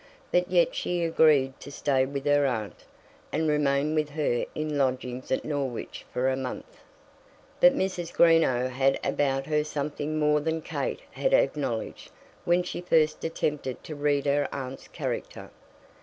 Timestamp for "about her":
9.03-9.63